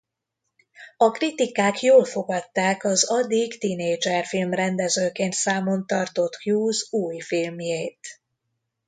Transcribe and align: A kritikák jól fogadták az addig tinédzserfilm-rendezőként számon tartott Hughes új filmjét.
A 0.97 1.11
kritikák 1.11 1.81
jól 1.81 2.05
fogadták 2.05 2.83
az 2.83 3.03
addig 3.09 3.57
tinédzserfilm-rendezőként 3.59 5.33
számon 5.33 5.85
tartott 5.87 6.35
Hughes 6.43 6.87
új 6.89 7.19
filmjét. 7.19 8.19